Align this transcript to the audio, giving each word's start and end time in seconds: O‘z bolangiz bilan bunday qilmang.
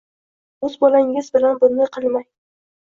O‘z 0.69 0.79
bolangiz 0.85 1.31
bilan 1.39 1.61
bunday 1.63 1.95
qilmang. 2.01 2.29